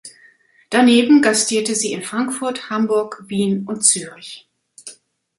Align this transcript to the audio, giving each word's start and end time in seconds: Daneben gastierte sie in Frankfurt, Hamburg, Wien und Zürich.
Daneben 0.71 1.21
gastierte 1.21 1.75
sie 1.75 1.91
in 1.93 2.01
Frankfurt, 2.01 2.71
Hamburg, 2.71 3.21
Wien 3.27 3.65
und 3.67 3.81
Zürich. 3.83 4.49